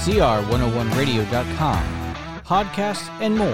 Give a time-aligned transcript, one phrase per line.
[0.00, 1.84] cr101radio.com,
[2.42, 3.48] podcasts, and more.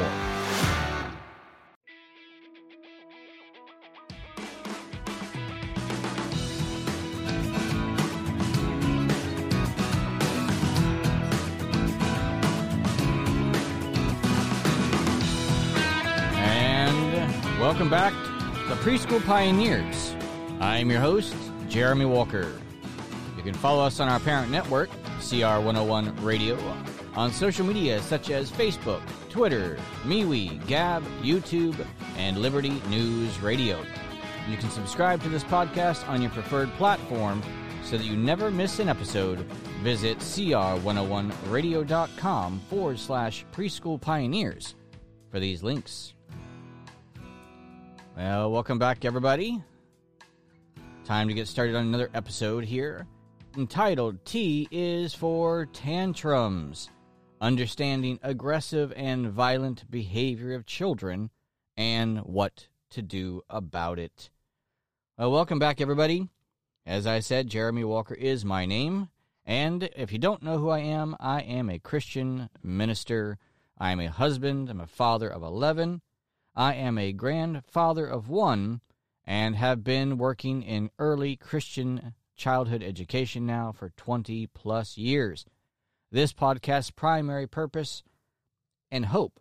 [16.39, 18.13] And welcome back
[18.69, 20.15] to Preschool Pioneers.
[20.61, 21.35] I'm your host,
[21.69, 22.53] Jeremy Walker.
[23.37, 24.91] You can follow us on our parent network,
[25.27, 26.57] CR101 Radio,
[27.16, 31.84] on social media such as Facebook, Twitter, MeWe, Gab, YouTube,
[32.17, 33.84] and Liberty News Radio.
[34.48, 37.43] You can subscribe to this podcast on your preferred platform
[37.83, 39.41] so that you never miss an episode.
[39.83, 44.77] Visit cr101radio.com forward slash preschool pioneers
[45.33, 46.15] for these links.
[48.17, 49.61] Well, welcome back, everybody.
[51.05, 53.09] Time to get started on another episode here
[53.56, 56.91] entitled T is for Tantrums
[57.41, 61.31] Understanding Aggressive and Violent Behavior of Children
[61.77, 64.31] and What to Do About It.
[65.16, 66.28] Well, welcome back, everybody.
[66.84, 69.08] As I said, Jeremy Walker is my name.
[69.47, 73.38] And if you don't know who I am, I am a Christian minister.
[73.78, 74.69] I am a husband.
[74.69, 76.03] I'm a father of 11.
[76.55, 78.83] I am a grandfather of one
[79.25, 85.45] and have been working in early Christian childhood education now for 20 plus years.
[86.12, 88.03] This podcast's primary purpose
[88.91, 89.41] and hope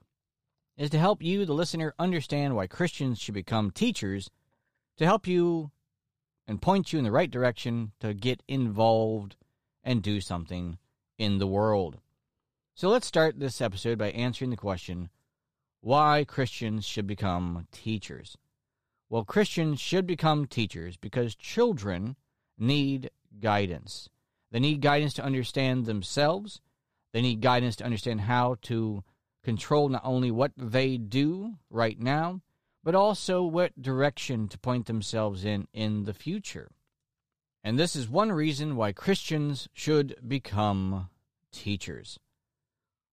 [0.77, 4.29] is to help you, the listener, understand why Christians should become teachers,
[4.97, 5.71] to help you
[6.47, 9.35] and point you in the right direction to get involved
[9.83, 10.77] and do something
[11.17, 11.99] in the world.
[12.73, 15.09] So let's start this episode by answering the question
[15.81, 18.37] why Christians should become teachers.
[19.09, 22.15] Well, Christians should become teachers because children
[22.57, 24.09] need guidance.
[24.51, 26.61] They need guidance to understand themselves.
[27.13, 29.03] They need guidance to understand how to
[29.43, 32.41] control not only what they do right now,
[32.83, 36.69] but also what direction to point themselves in in the future.
[37.63, 41.09] And this is one reason why Christians should become
[41.51, 42.19] teachers.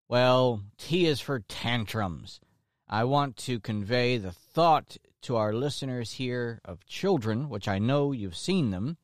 [0.09, 2.39] Well, T is for tantrums.
[2.87, 8.13] I want to convey the thought to our listeners here of children, which I know
[8.13, 8.99] you've seen them,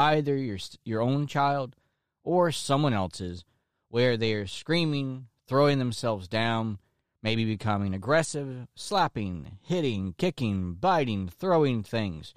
[0.00, 1.76] either your your own child
[2.24, 3.44] or someone else's,
[3.88, 6.78] where they are screaming, throwing themselves down,
[7.22, 12.34] maybe becoming aggressive, slapping, hitting, kicking, biting, throwing things.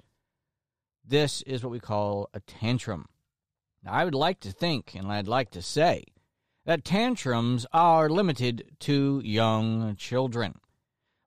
[1.06, 3.06] This is what we call a tantrum.
[3.82, 6.04] Now, I would like to think, and I'd like to say,
[6.66, 10.60] that tantrums are limited to young children.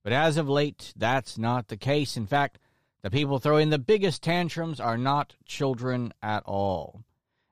[0.04, 2.18] But as of late, that's not the case.
[2.18, 2.60] In fact,
[3.08, 7.06] the people throwing the biggest tantrums are not children at all.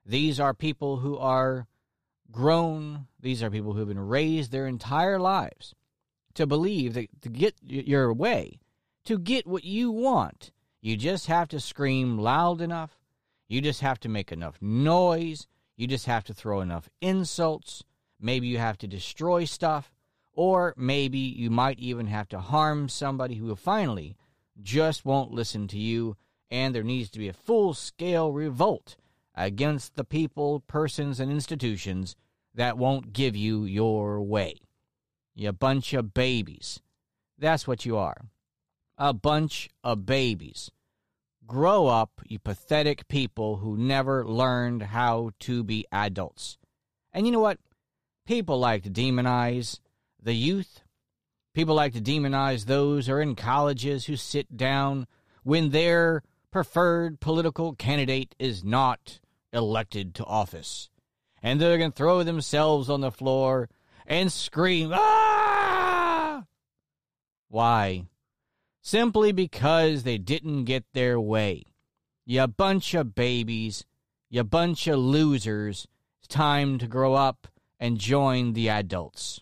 [0.04, 1.66] These are people who are
[2.30, 5.74] grown, these are people who have been raised their entire lives
[6.34, 8.60] to believe that to get your way,
[9.06, 10.52] to get what you want,
[10.82, 12.98] you just have to scream loud enough,
[13.48, 17.82] you just have to make enough noise, you just have to throw enough insults,
[18.20, 19.90] maybe you have to destroy stuff.
[20.34, 24.16] Or maybe you might even have to harm somebody who finally
[24.62, 26.16] just won't listen to you,
[26.50, 28.96] and there needs to be a full scale revolt
[29.34, 32.16] against the people, persons, and institutions
[32.54, 34.56] that won't give you your way.
[35.34, 36.80] You bunch of babies.
[37.38, 38.16] That's what you are.
[38.96, 40.70] A bunch of babies.
[41.46, 46.56] Grow up, you pathetic people who never learned how to be adults.
[47.12, 47.58] And you know what?
[48.26, 49.80] People like to demonize
[50.20, 50.80] the youth.
[51.56, 55.06] People like to demonize those who are in colleges who sit down
[55.42, 59.20] when their preferred political candidate is not
[59.54, 60.90] elected to office.
[61.42, 63.70] And they're going to throw themselves on the floor
[64.06, 66.44] and scream, ah!
[67.48, 68.04] Why?
[68.82, 71.64] Simply because they didn't get their way.
[72.26, 73.86] You bunch of babies,
[74.28, 75.88] you bunch of losers.
[76.18, 77.48] It's time to grow up
[77.80, 79.40] and join the adults.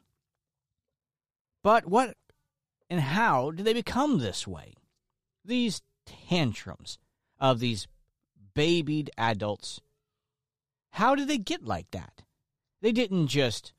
[1.64, 2.14] But what
[2.90, 4.74] and how did they become this way?
[5.42, 6.98] These tantrums
[7.40, 7.88] of these
[8.52, 9.80] babied adults.
[10.90, 12.22] How did they get like that?
[12.82, 13.72] They didn't just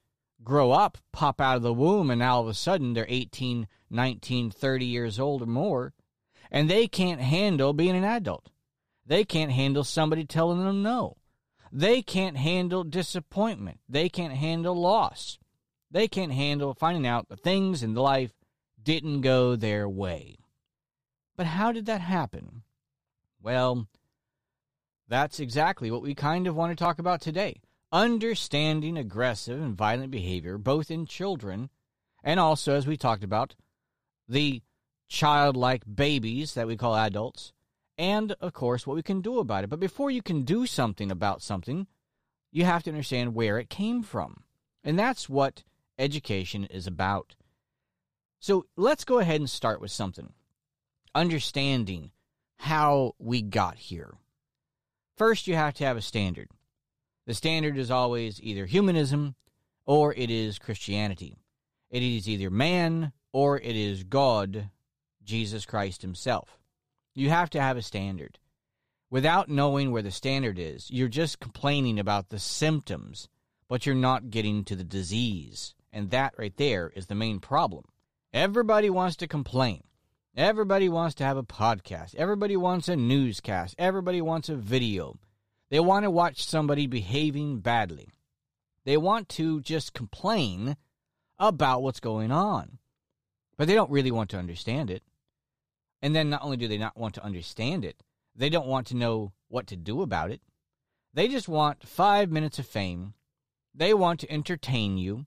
[0.44, 4.50] grow up, pop out of the womb, and all of a sudden they're 18, 19,
[4.50, 5.94] 30 years old or more,
[6.50, 8.50] and they can't handle being an adult.
[9.06, 11.18] They can't handle somebody telling them no.
[11.72, 13.80] They can't handle disappointment.
[13.88, 15.38] They can't handle loss.
[15.92, 18.34] They can't handle finding out that things in life
[18.82, 20.38] didn't go their way.
[21.38, 22.64] But how did that happen?
[23.42, 23.88] Well,
[25.08, 27.62] that's exactly what we kind of want to talk about today.
[27.92, 31.70] understanding aggressive and violent behavior, both in children
[32.24, 33.56] and also, as we talked about,
[34.28, 34.62] the
[35.08, 37.54] childlike babies that we call adults,
[37.98, 39.70] and of course, what we can do about it.
[39.70, 41.88] But before you can do something about something,
[42.52, 44.44] you have to understand where it came from.
[44.84, 45.64] And that's what
[45.98, 47.36] education is about.
[48.40, 50.34] So let's go ahead and start with something
[51.16, 52.12] understanding
[52.58, 54.16] how we got here.
[55.18, 56.50] First, you have to have a standard.
[57.26, 59.36] The standard is always either humanism
[59.86, 61.38] or it is Christianity.
[61.90, 64.70] It is either man or it is God,
[65.24, 66.60] Jesus Christ Himself.
[67.14, 68.38] You have to have a standard.
[69.10, 73.30] Without knowing where the standard is, you're just complaining about the symptoms,
[73.70, 75.74] but you're not getting to the disease.
[75.96, 77.86] And that right there is the main problem.
[78.34, 79.82] Everybody wants to complain.
[80.36, 82.14] Everybody wants to have a podcast.
[82.16, 83.76] Everybody wants a newscast.
[83.80, 85.18] Everybody wants a video.
[85.70, 88.10] They want to watch somebody behaving badly.
[88.84, 90.76] They want to just complain
[91.40, 92.78] about what's going on.
[93.56, 95.02] But they don't really want to understand it.
[96.02, 98.04] And then not only do they not want to understand it,
[98.36, 100.42] they don't want to know what to do about it.
[101.14, 103.14] They just want five minutes of fame.
[103.74, 105.26] They want to entertain you.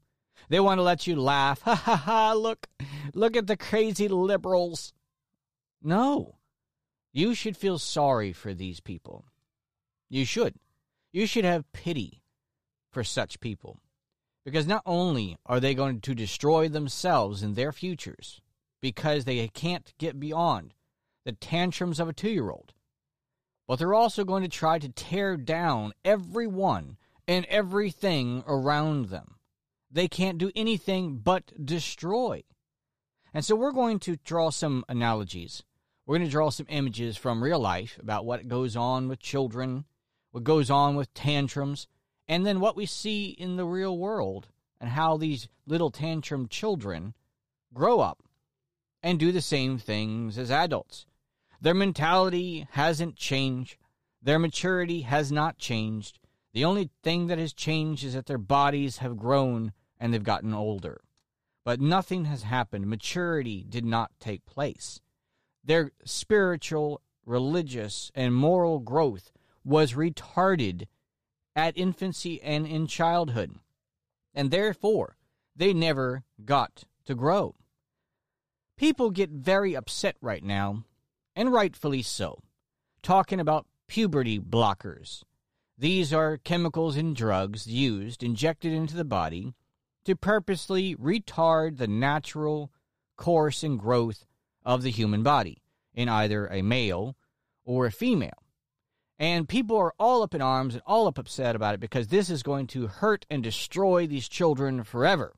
[0.48, 1.60] They want to let you laugh.
[1.64, 2.66] Ha ha ha, look,
[3.14, 4.92] look at the crazy liberals.
[5.82, 6.36] No.
[7.12, 9.24] You should feel sorry for these people.
[10.08, 10.54] You should.
[11.12, 12.22] You should have pity
[12.90, 13.80] for such people.
[14.44, 18.40] Because not only are they going to destroy themselves and their futures
[18.80, 20.74] because they can't get beyond
[21.24, 22.72] the tantrums of a two year old,
[23.66, 26.96] but they're also going to try to tear down everyone
[27.26, 29.37] and everything around them.
[29.90, 32.44] They can't do anything but destroy.
[33.32, 35.62] And so we're going to draw some analogies
[36.08, 39.84] we're going to draw some images from real life about what goes on with children,
[40.30, 41.86] what goes on with tantrums,
[42.26, 44.48] and then what we see in the real world
[44.80, 47.12] and how these little tantrum children
[47.74, 48.22] grow up
[49.02, 51.04] and do the same things as adults.
[51.60, 53.76] Their mentality hasn't changed,
[54.22, 56.20] their maturity has not changed.
[56.54, 60.54] The only thing that has changed is that their bodies have grown and they've gotten
[60.54, 61.00] older.
[61.64, 62.86] But nothing has happened.
[62.86, 65.00] Maturity did not take place
[65.68, 69.30] their spiritual, religious, and moral growth
[69.64, 70.86] was retarded
[71.54, 73.54] at infancy and in childhood,
[74.34, 75.16] and therefore
[75.54, 77.54] they never got to grow.
[78.76, 80.84] People get very upset right now,
[81.36, 82.38] and rightfully so,
[83.02, 85.22] talking about puberty blockers.
[85.76, 89.54] These are chemicals and drugs used, injected into the body,
[90.08, 92.72] to purposely retard the natural
[93.18, 94.24] course and growth
[94.64, 95.60] of the human body
[95.92, 97.14] in either a male
[97.66, 98.42] or a female.
[99.18, 102.30] And people are all up in arms and all up upset about it because this
[102.30, 105.34] is going to hurt and destroy these children forever.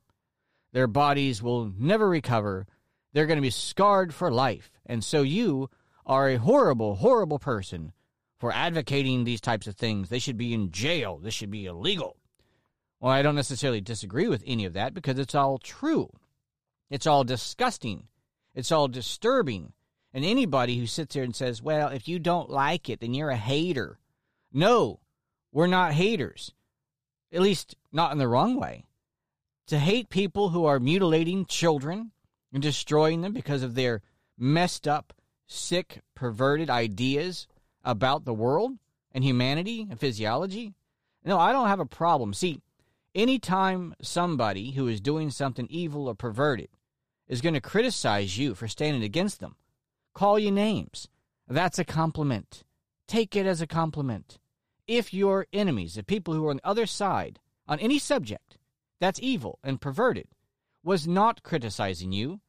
[0.71, 2.65] Their bodies will never recover.
[3.11, 4.71] They're going to be scarred for life.
[4.85, 5.69] And so you
[6.05, 7.91] are a horrible, horrible person
[8.39, 10.07] for advocating these types of things.
[10.07, 11.17] They should be in jail.
[11.17, 12.20] This should be illegal.
[13.01, 16.11] Well, I don't necessarily disagree with any of that because it's all true.
[16.91, 18.03] It's all disgusting.
[18.53, 19.73] It's all disturbing.
[20.13, 23.31] And anybody who sits here and says, well, if you don't like it, then you're
[23.31, 23.97] a hater.
[24.53, 24.99] No,
[25.51, 26.53] we're not haters.
[27.33, 28.85] At least not in the wrong way.
[29.67, 32.11] To hate people who are mutilating children
[32.53, 34.01] and destroying them because of their
[34.37, 35.13] messed up,
[35.47, 37.47] sick, perverted ideas
[37.83, 38.73] about the world
[39.11, 40.73] and humanity and physiology.
[41.23, 42.33] No, I don't have a problem.
[42.33, 42.61] See,
[43.15, 46.69] anytime somebody who is doing something evil or perverted
[47.27, 49.55] is going to criticize you for standing against them,
[50.13, 51.07] call you names.
[51.47, 52.63] That's a compliment.
[53.07, 54.39] Take it as a compliment.
[54.87, 58.57] If your enemies, the people who are on the other side, on any subject
[58.99, 60.27] that's evil and perverted,
[60.83, 62.39] was not criticizing you,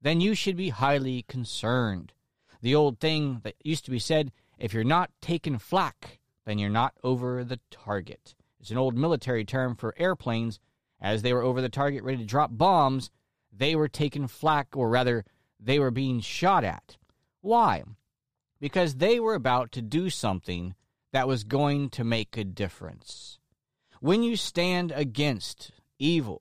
[0.00, 2.12] then you should be highly concerned.
[2.60, 6.70] The old thing that used to be said if you're not taking flack, then you're
[6.70, 8.34] not over the target.
[8.62, 10.60] It's an old military term for airplanes.
[11.00, 13.10] As they were over the target ready to drop bombs,
[13.52, 15.24] they were taking flak, or rather,
[15.58, 16.96] they were being shot at.
[17.40, 17.82] Why?
[18.60, 20.74] Because they were about to do something
[21.12, 23.40] that was going to make a difference.
[24.00, 26.40] When you stand against evil,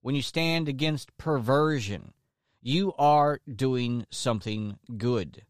[0.00, 2.12] when you stand against perversion,
[2.60, 5.44] you are doing something good.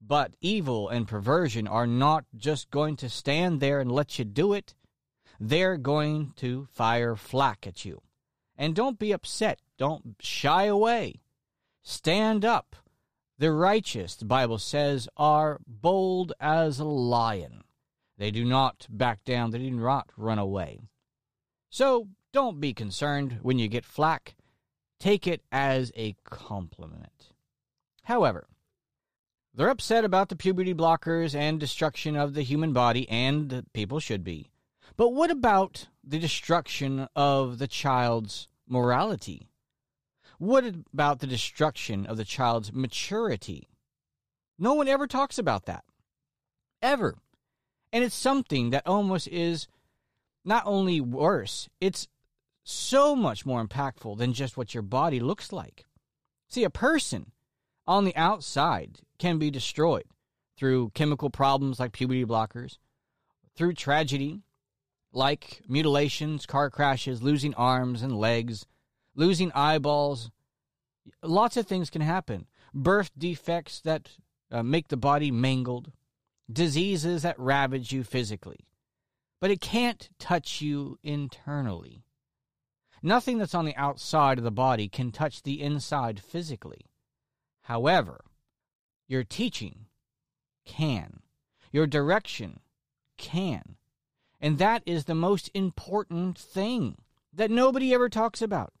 [0.00, 4.54] But evil and perversion are not just going to stand there and let you do
[4.54, 4.74] it.
[5.40, 8.02] They're going to fire flak at you.
[8.56, 9.60] And don't be upset.
[9.78, 11.20] Don't shy away.
[11.82, 12.76] Stand up.
[13.38, 17.64] The righteous, the Bible says, are bold as a lion.
[18.16, 20.80] They do not back down, they do not run away.
[21.68, 24.36] So don't be concerned when you get flack.
[24.98, 27.34] Take it as a compliment.
[28.04, 28.46] However,
[29.54, 34.24] they're upset about the puberty blockers and destruction of the human body, and people should
[34.24, 34.50] be.
[34.96, 39.48] But what about the destruction of the child's morality?
[40.38, 43.68] What about the destruction of the child's maturity?
[44.58, 45.84] No one ever talks about that.
[46.80, 47.16] Ever.
[47.92, 49.68] And it's something that almost is
[50.44, 52.08] not only worse, it's
[52.64, 55.84] so much more impactful than just what your body looks like.
[56.48, 57.32] See, a person
[57.86, 60.04] on the outside can be destroyed
[60.56, 62.78] through chemical problems like puberty blockers,
[63.54, 64.42] through tragedy
[65.16, 68.66] like mutilations, car crashes, losing arms and legs,
[69.14, 70.30] losing eyeballs.
[71.22, 72.46] Lots of things can happen.
[72.74, 74.10] Birth defects that
[74.50, 75.90] uh, make the body mangled,
[76.52, 78.60] diseases that ravage you physically.
[79.40, 82.04] But it can't touch you internally.
[83.02, 86.86] Nothing that's on the outside of the body can touch the inside physically.
[87.62, 88.20] However,
[89.08, 89.86] your teaching
[90.64, 91.20] can,
[91.72, 92.60] your direction
[93.16, 93.76] can.
[94.40, 96.98] And that is the most important thing
[97.32, 98.72] that nobody ever talks about.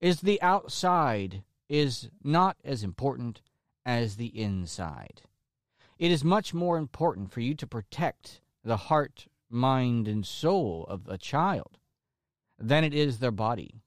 [0.00, 3.40] Is the outside is not as important
[3.86, 5.22] as the inside.
[5.98, 11.06] It is much more important for you to protect the heart, mind, and soul of
[11.08, 11.78] a child
[12.58, 13.82] than it is their body.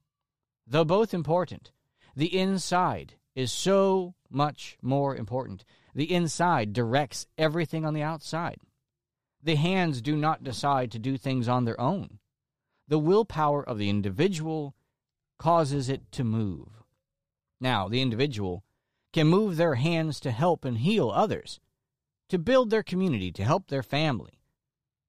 [0.67, 1.72] Though both important,
[2.15, 5.65] the inside is so much more important.
[5.93, 8.57] The inside directs everything on the outside.
[9.45, 12.17] The hands do not decide to do things on their own.
[12.87, 14.73] The willpower of the individual
[15.37, 16.67] causes it to move.
[17.61, 18.63] Now, the individual
[19.13, 21.59] can move their hands to help and heal others,
[22.29, 24.41] to build their community, to help their family,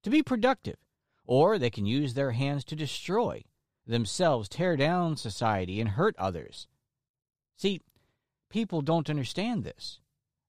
[0.03, 0.77] to be productive,
[1.25, 3.43] or they can use their hands to destroy
[3.87, 6.67] themselves, tear down society, and hurt others.
[7.55, 7.81] See,
[8.51, 9.99] people don't understand this.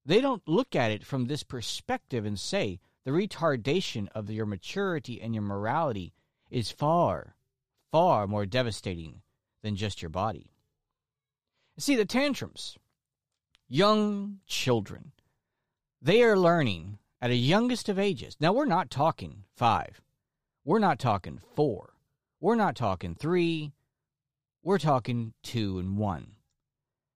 [0.05, 5.19] They don't look at it from this perspective and say the retardation of your maturity
[5.23, 6.13] and your morality
[6.51, 7.35] is far,
[7.91, 9.23] far more devastating
[9.63, 10.53] than just your body.
[11.79, 12.77] See, the tantrums
[13.67, 15.13] young children.
[16.03, 18.37] They are learning at a youngest of ages.
[18.41, 20.03] Now, we're not talking five.
[20.67, 21.95] We're not talking four.
[22.41, 23.73] We're not talking three.
[24.63, 26.33] We're talking two and one.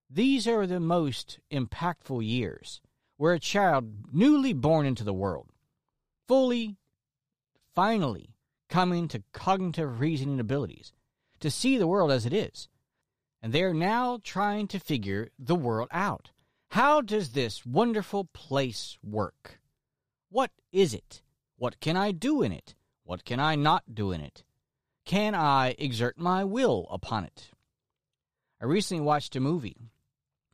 [0.08, 2.80] These are the most impactful years
[3.18, 5.51] where a child newly born into the world,
[6.32, 6.78] fully,
[7.74, 8.30] finally
[8.70, 10.94] coming to cognitive reasoning abilities,
[11.38, 12.68] to see the world as it is.
[13.42, 16.30] And they are now trying to figure the world out.
[16.70, 19.60] How does this wonderful place work?
[20.30, 21.20] What is it?
[21.58, 22.76] What can I do in it?
[23.04, 24.42] What can I not do in it?
[25.04, 27.50] Can I exert my will upon it?
[28.58, 29.90] I recently watched a movie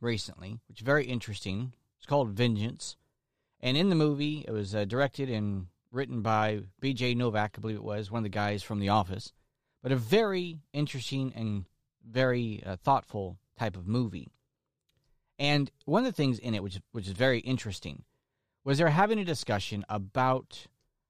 [0.01, 1.71] recently, which is very interesting.
[1.99, 2.97] It's called Vengeance.
[3.59, 7.15] And in the movie, it was uh, directed and written by B.J.
[7.15, 9.33] Novak, I believe it was, one of the guys from The Office.
[9.81, 11.65] But a very interesting and
[12.05, 14.29] very uh, thoughtful type of movie.
[15.37, 18.03] And one of the things in it, which which is very interesting,
[18.63, 20.67] was they're having a discussion about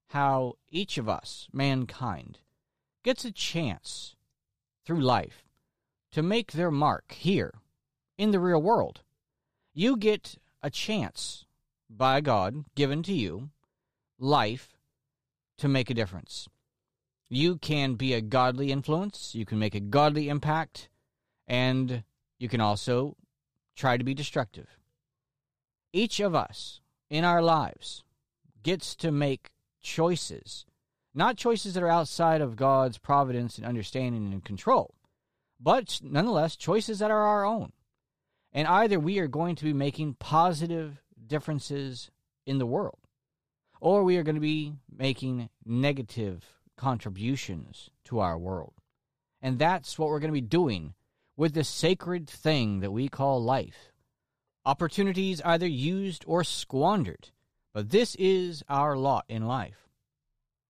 [0.09, 2.39] how each of us, mankind,
[3.03, 4.15] gets a chance
[4.85, 5.43] through life
[6.11, 7.53] to make their mark here
[8.17, 9.01] in the real world.
[9.73, 11.45] You get a chance
[11.89, 13.49] by God given to you,
[14.17, 14.77] life,
[15.57, 16.47] to make a difference.
[17.29, 20.89] You can be a godly influence, you can make a godly impact,
[21.47, 22.03] and
[22.37, 23.15] you can also
[23.75, 24.67] try to be destructive.
[25.93, 28.03] Each of us in our lives
[28.63, 30.65] gets to make choices,
[31.13, 34.95] not choices that are outside of God's providence and understanding and control,
[35.59, 37.71] but nonetheless choices that are our own.
[38.51, 42.11] And either we are going to be making positive differences
[42.45, 42.99] in the world,
[43.79, 46.43] or we are going to be making negative
[46.75, 48.73] contributions to our world.
[49.41, 50.93] And that's what we're going to be doing
[51.37, 53.93] with this sacred thing that we call life.
[54.65, 57.29] Opportunities either used or squandered,
[57.73, 59.87] but this is our lot in life.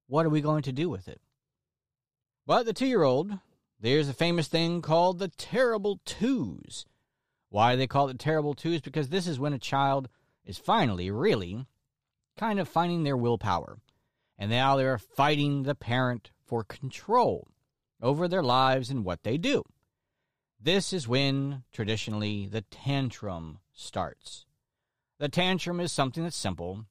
[0.08, 1.22] What are we going to do with it?
[2.46, 3.32] But the two year old,
[3.80, 6.86] there's a famous thing called the terrible twos.
[7.50, 8.82] Why they call it terrible twos?
[8.82, 10.10] Because this is when a child
[10.50, 11.68] is finally, really,
[12.36, 13.78] kind of finding their willpower.
[14.36, 17.48] And now they're fighting the parent for control
[18.02, 19.64] over their lives and what they do.
[20.60, 24.46] This is when, traditionally, the tantrum starts.
[25.20, 26.86] The tantrum is something that's simple,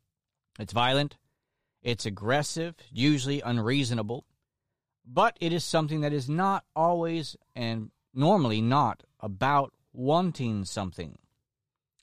[0.60, 1.16] it's violent,
[1.82, 4.24] it's aggressive, usually unreasonable,
[5.04, 11.18] but it is something that is not always and normally not about wanting something.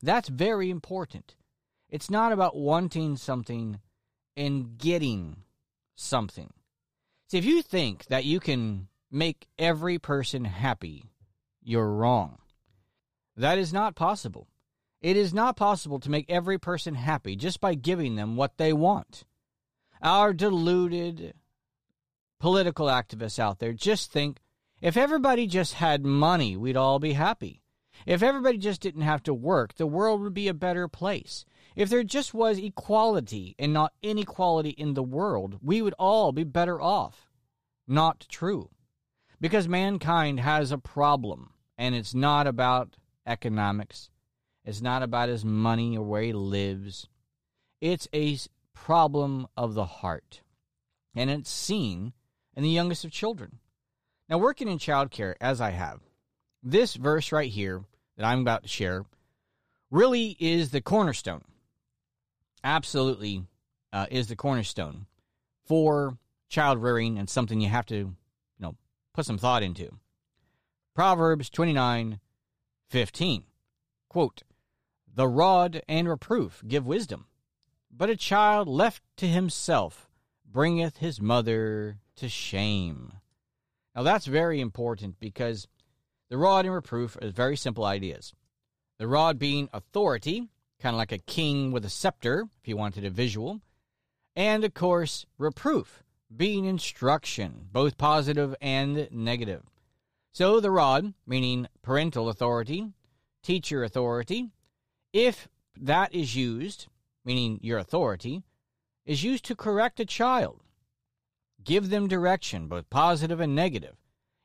[0.01, 1.35] That's very important.
[1.95, 3.79] It's not about wanting something
[4.35, 5.37] and getting
[5.95, 6.51] something.
[7.29, 11.05] See, if you think that you can make every person happy,
[11.63, 12.39] you're wrong.
[13.37, 14.49] That is not possible.
[14.99, 18.73] It is not possible to make every person happy just by giving them what they
[18.73, 19.23] want.
[20.01, 21.33] Our deluded
[22.41, 24.39] political activists out there just think
[24.81, 27.61] if everybody just had money, we'd all be happy.
[28.05, 31.45] If everybody just didn't have to work, the world would be a better place.
[31.75, 36.45] If there just was equality and not inequality in the world, we would all be
[36.45, 37.29] better off.
[37.87, 38.69] Not true.
[39.41, 42.95] Because mankind has a problem, and it's not about
[43.27, 44.09] economics.
[44.63, 47.09] It's not about his money or where he lives.
[47.81, 48.37] It's a
[48.73, 50.41] problem of the heart.
[51.13, 52.13] And it's seen
[52.55, 53.59] in the youngest of children.
[54.29, 55.99] Now, working in childcare, as I have,
[56.63, 57.83] this verse right here
[58.17, 59.05] that I'm about to share
[59.91, 61.43] really is the cornerstone.
[62.65, 63.43] Absolutely
[63.93, 65.05] uh, is the cornerstone
[65.63, 66.17] for
[66.49, 68.15] child rearing and something you have to, you
[68.57, 68.75] know,
[69.13, 69.99] put some thought into.
[70.95, 72.19] Proverbs 29
[72.89, 73.43] 15.
[74.09, 74.41] Quote,
[75.13, 77.27] The rod and reproof give wisdom,
[77.91, 80.09] but a child left to himself
[80.43, 83.13] bringeth his mother to shame.
[83.95, 85.67] Now that's very important because
[86.29, 88.33] the rod and reproof are very simple ideas.
[88.97, 90.49] The rod being authority,
[90.85, 93.59] kind of like a king with a scepter, if you wanted a visual.
[94.35, 96.03] And of course, reproof,
[96.37, 99.63] being instruction, both positive and negative.
[100.31, 102.91] So the rod, meaning parental authority,
[103.41, 104.51] teacher authority,
[105.11, 106.85] if that is used,
[107.23, 108.43] meaning your authority,
[109.07, 110.61] is used to correct a child,
[111.63, 113.95] give them direction, both positive and negative,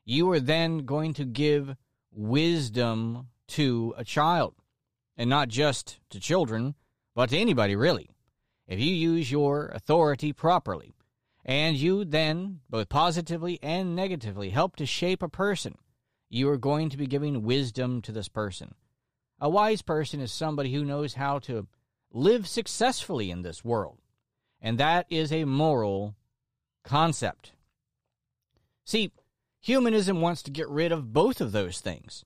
[0.05, 1.75] you are then going to give
[2.11, 4.55] wisdom to a child.
[5.21, 6.73] And not just to children,
[7.13, 8.09] but to anybody, really.
[8.67, 10.95] If you use your authority properly,
[11.45, 15.77] and you then, both positively and negatively, help to shape a person,
[16.27, 18.73] you are going to be giving wisdom to this person.
[19.39, 21.67] A wise person is somebody who knows how to
[22.11, 23.99] live successfully in this world,
[24.59, 26.15] and that is a moral
[26.83, 27.51] concept.
[28.85, 29.11] See,
[29.59, 32.25] humanism wants to get rid of both of those things.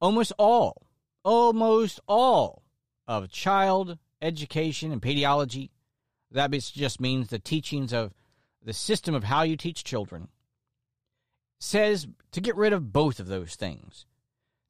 [0.00, 0.87] Almost all,
[1.28, 2.62] almost all
[3.06, 5.70] of child education and pedagogy,
[6.30, 8.14] that just means the teachings of
[8.62, 10.28] the system of how you teach children,
[11.60, 14.06] says to get rid of both of those things.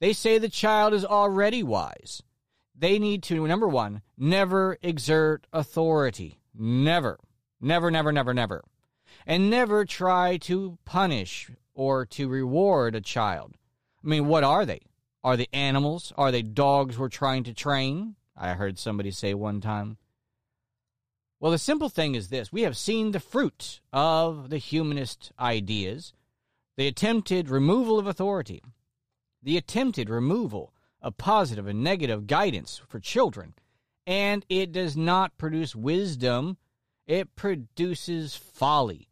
[0.00, 2.22] They say the child is already wise.
[2.76, 6.40] They need to, number one, never exert authority.
[6.54, 7.18] Never.
[7.60, 8.64] Never, never, never, never
[9.26, 13.54] and never try to punish or to reward a child.
[14.02, 14.80] I mean, what are they?
[15.24, 16.12] Are they animals?
[16.16, 18.16] Are they dogs we're trying to train?
[18.36, 19.98] I heard somebody say one time.
[21.40, 26.12] Well, the simple thing is this we have seen the fruit of the humanist ideas,
[26.76, 28.62] the attempted removal of authority,
[29.42, 33.54] the attempted removal of positive and negative guidance for children,
[34.06, 36.56] and it does not produce wisdom,
[37.06, 39.08] it produces folly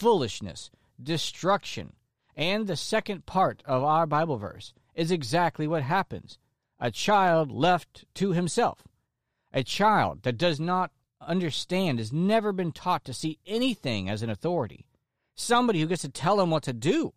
[0.00, 0.70] foolishness,
[1.02, 1.92] destruction.
[2.34, 6.38] And the second part of our Bible verse is exactly what happens
[6.80, 8.84] a child left to himself.
[9.52, 14.30] A child that does not understand, has never been taught to see anything as an
[14.30, 14.86] authority.
[15.34, 17.12] Somebody who gets to tell him what to do.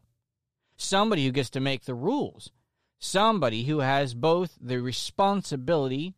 [0.75, 2.51] Somebody who gets to make the rules.
[2.99, 6.13] Somebody who has both the responsibility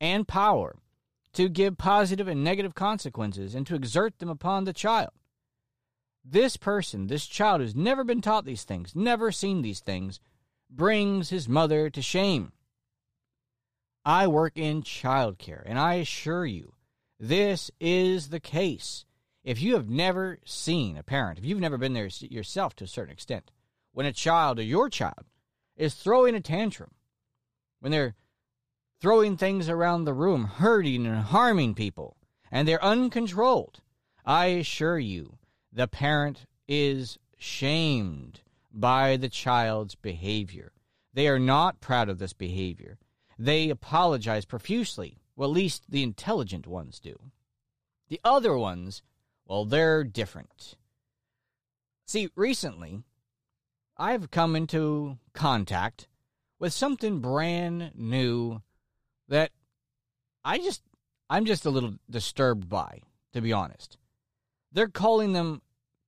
[0.00, 0.76] and power
[1.32, 5.10] to give positive and negative consequences and to exert them upon the child.
[6.24, 10.18] This person, this child who's never been taught these things, never seen these things,
[10.70, 12.52] brings his mother to shame.
[14.04, 16.74] I work in childcare, and I assure you,
[17.18, 19.04] this is the case.
[19.42, 22.88] If you have never seen a parent, if you've never been there yourself to a
[22.88, 23.50] certain extent,
[23.92, 25.24] when a child or your child
[25.76, 26.90] is throwing a tantrum,
[27.80, 28.14] when they're
[29.00, 32.16] throwing things around the room, hurting and harming people,
[32.50, 33.80] and they're uncontrolled,
[34.24, 35.38] I assure you,
[35.72, 38.40] the parent is shamed
[38.80, 40.72] by the child's behavior.
[41.14, 42.98] They are not proud of this behavior.
[43.38, 45.18] They apologize profusely.
[45.34, 47.16] Well, at least the intelligent ones do.
[48.08, 49.02] The other ones,
[49.46, 50.76] well, they're different.
[52.06, 53.02] See, recently,
[53.96, 56.06] I've come into contact
[56.58, 58.62] with something brand new
[59.28, 59.50] that
[60.44, 60.82] I just,
[61.28, 63.00] I'm just a little disturbed by,
[63.32, 63.98] to be honest.
[64.70, 65.62] They're calling them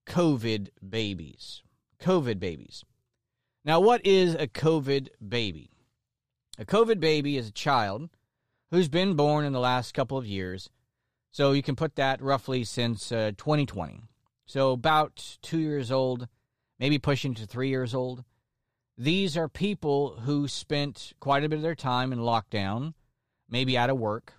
[0.06, 1.62] COVID babies.
[2.00, 2.84] COVID babies.
[3.64, 5.70] Now, what is a COVID baby?
[6.58, 8.10] A COVID baby is a child
[8.70, 10.68] who's been born in the last couple of years.
[11.30, 14.02] So you can put that roughly since uh, 2020.
[14.46, 16.26] So about two years old,
[16.78, 18.24] maybe pushing to three years old.
[18.96, 22.94] These are people who spent quite a bit of their time in lockdown,
[23.48, 24.34] maybe out of work.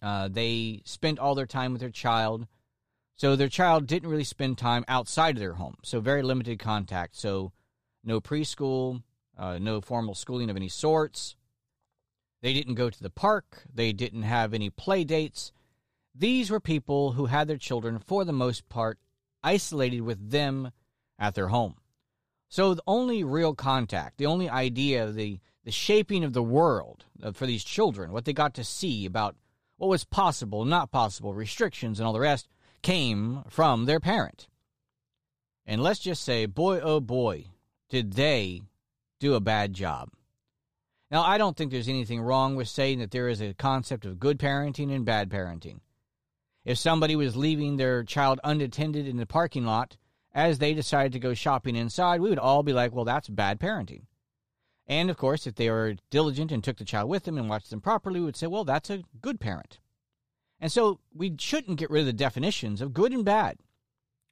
[0.00, 2.46] Uh, they spent all their time with their child.
[3.20, 5.76] So their child didn't really spend time outside of their home.
[5.82, 7.14] So very limited contact.
[7.14, 7.52] So
[8.02, 9.02] no preschool,
[9.36, 11.36] uh, no formal schooling of any sorts.
[12.40, 13.64] They didn't go to the park.
[13.70, 15.52] They didn't have any play dates.
[16.14, 18.98] These were people who had their children, for the most part,
[19.42, 20.70] isolated with them
[21.18, 21.74] at their home.
[22.48, 27.04] So the only real contact, the only idea, of the, the shaping of the world
[27.34, 29.36] for these children, what they got to see about
[29.76, 32.48] what was possible, not possible, restrictions, and all the rest,
[32.82, 34.48] came from their parent.
[35.66, 37.46] And let's just say, boy, oh boy,
[37.88, 38.62] did they
[39.20, 40.10] do a bad job.
[41.10, 44.18] Now, I don't think there's anything wrong with saying that there is a concept of
[44.18, 45.80] good parenting and bad parenting.
[46.64, 49.96] If somebody was leaving their child unattended in the parking lot
[50.32, 53.60] as they decided to go shopping inside, we would all be like, well, that's bad
[53.60, 54.02] parenting.
[54.86, 57.70] And of course, if they were diligent and took the child with them and watched
[57.70, 59.78] them properly, we would say, well, that's a good parent.
[60.60, 63.58] And so we shouldn't get rid of the definitions of good and bad.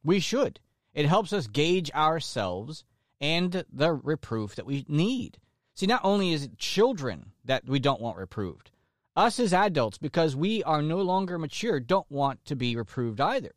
[0.05, 0.61] We should.
[0.95, 2.85] It helps us gauge ourselves
[3.21, 5.39] and the reproof that we need.
[5.75, 8.71] See, not only is it children that we don't want reproved,
[9.17, 13.53] us as adults, because we are no longer mature, don't want to be reproved either.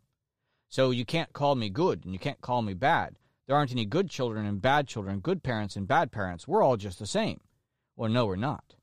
[0.70, 3.18] So you can't call me good and you can't call me bad.
[3.46, 6.48] There aren't any good children and bad children, good parents and bad parents.
[6.48, 7.42] We're all just the same.
[7.96, 8.76] Well, no, we're not.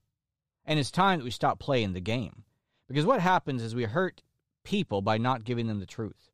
[0.64, 2.44] And it's time that we stop playing the game.
[2.88, 4.22] Because what happens is we hurt
[4.64, 6.30] people by not giving them the truth.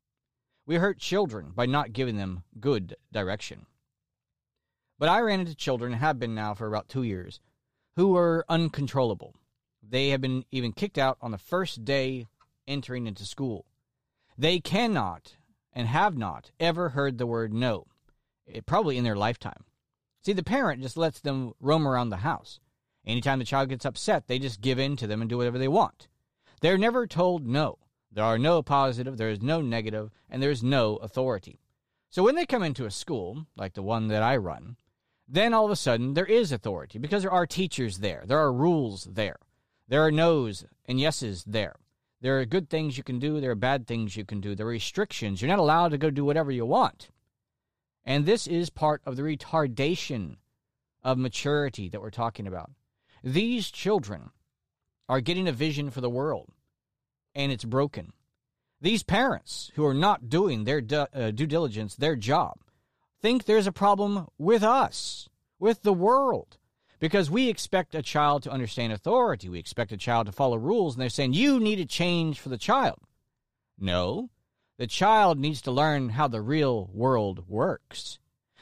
[0.66, 3.66] We hurt children by not giving them good direction.
[4.98, 7.40] But I ran into children, and have been now for about two years,
[7.96, 9.34] who were uncontrollable.
[9.82, 12.28] They have been even kicked out on the first day
[12.66, 13.66] entering into school.
[14.38, 15.36] They cannot
[15.72, 17.86] and have not ever heard the word no,
[18.46, 19.64] it, eh, probably in their lifetime.
[20.22, 22.60] See, the parent just lets them roam around the house.
[23.04, 25.68] Anytime the child gets upset, they just give in to them and do whatever they
[25.68, 26.08] want.
[26.60, 27.78] They're never told no.
[28.10, 31.60] There are no positive, there is no negative, and there is no authority.
[32.10, 34.76] So when they come into a school, like the one that I run,
[35.26, 38.52] then all of a sudden there is authority because there are teachers there, there are
[38.52, 39.38] rules there,
[39.88, 41.74] there are no's and yeses there.
[42.20, 44.66] There are good things you can do, there are bad things you can do, there
[44.66, 45.42] are restrictions.
[45.42, 47.10] You're not allowed to go do whatever you want.
[48.04, 50.36] And this is part of the retardation
[51.02, 52.70] of maturity that we're talking about.
[53.22, 54.30] These children
[55.08, 56.48] are getting a vision for the world,
[57.34, 58.12] and it's broken.
[58.80, 62.58] These parents who are not doing their uh, due diligence, their job,
[63.20, 66.58] think there's a problem with us, with the world.
[67.00, 69.48] Because we expect a child to understand authority.
[69.48, 72.48] We expect a child to follow rules, and they're saying, you need a change for
[72.48, 72.98] the child.
[73.78, 74.30] No,
[74.78, 78.18] the child needs to learn how the real world works.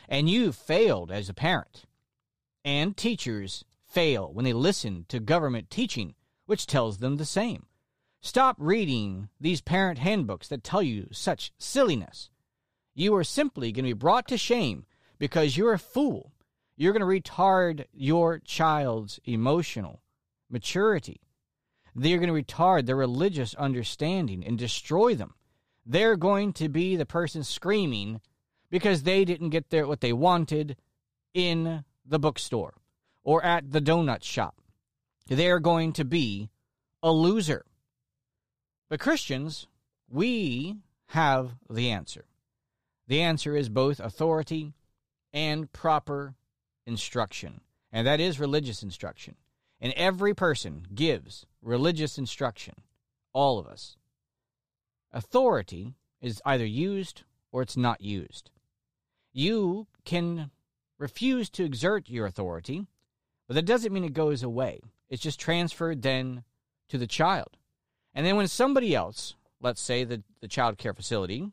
[0.08, 1.84] And you failed as a parent.
[2.64, 6.14] And teachers fail when they listen to government teaching,
[6.46, 7.66] which tells them the same.
[8.20, 12.30] Stop reading these parent handbooks that tell you such silliness.
[12.94, 14.86] You are simply going to be brought to shame
[15.18, 16.32] because you're a fool.
[16.76, 20.02] You're going to retard your child's emotional
[20.48, 21.20] maturity.
[21.94, 25.34] They're going to retard their religious understanding and destroy them.
[25.84, 28.20] They're going to be the person screaming
[28.70, 30.76] because they didn't get their what they wanted
[31.34, 32.74] in the bookstore
[33.24, 34.61] or at the donut shop.
[35.26, 36.50] They're going to be
[37.02, 37.64] a loser.
[38.88, 39.66] But Christians,
[40.08, 42.26] we have the answer.
[43.06, 44.74] The answer is both authority
[45.32, 46.34] and proper
[46.86, 49.36] instruction, and that is religious instruction.
[49.80, 52.74] And every person gives religious instruction,
[53.32, 53.96] all of us.
[55.12, 58.50] Authority is either used or it's not used.
[59.32, 60.50] You can
[60.98, 62.86] refuse to exert your authority,
[63.48, 64.80] but that doesn't mean it goes away.
[65.12, 66.42] It's just transferred then
[66.88, 67.58] to the child.
[68.14, 71.52] And then when somebody else, let's say the, the child care facility,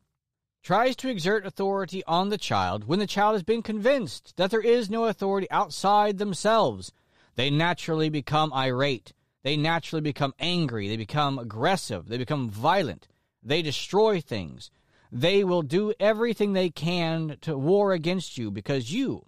[0.63, 4.61] tries to exert authority on the child when the child has been convinced that there
[4.61, 6.93] is no authority outside themselves.
[7.35, 9.11] They naturally become irate.
[9.43, 10.87] They naturally become angry.
[10.87, 12.07] They become aggressive.
[12.07, 13.09] They become violent.
[13.43, 14.71] They destroy things.
[15.11, 19.25] They will do everything they can to war against you because you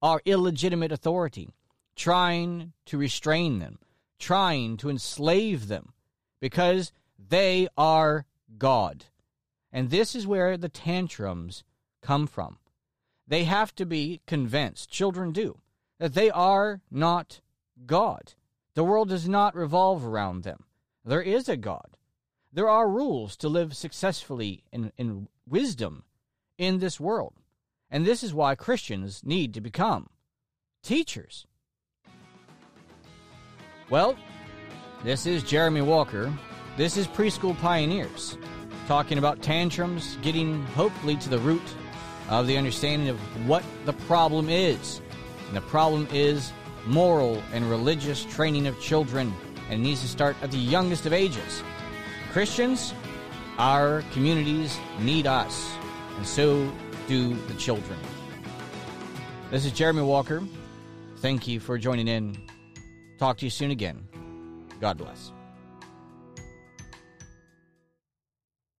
[0.00, 1.50] are illegitimate authority,
[1.96, 3.78] trying to restrain them,
[4.18, 5.92] trying to enslave them
[6.40, 8.26] because they are
[8.58, 9.06] God.
[9.72, 11.64] And this is where the tantrums
[12.02, 12.58] come from.
[13.26, 15.58] They have to be convinced, children do,
[15.98, 17.40] that they are not
[17.84, 18.34] God.
[18.74, 20.64] The world does not revolve around them.
[21.04, 21.96] There is a God.
[22.52, 26.04] There are rules to live successfully in, in wisdom
[26.58, 27.34] in this world.
[27.90, 30.08] And this is why Christians need to become
[30.82, 31.46] teachers.
[33.88, 34.16] Well,
[35.04, 36.32] this is Jeremy Walker.
[36.76, 38.36] This is Preschool Pioneers,
[38.88, 41.62] talking about tantrums, getting hopefully to the root
[42.28, 45.00] of the understanding of what the problem is.
[45.46, 46.52] And the problem is
[46.84, 49.32] moral and religious training of children,
[49.70, 51.62] and needs to start at the youngest of ages.
[52.32, 52.92] Christians,
[53.56, 55.72] our communities need us,
[56.16, 56.72] and so
[57.06, 58.00] do the children.
[59.52, 60.42] This is Jeremy Walker.
[61.18, 62.45] Thank you for joining in.
[63.18, 64.06] Talk to you soon again.
[64.80, 65.32] God bless.